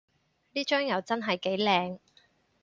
[0.53, 1.99] 呢張又真係幾靚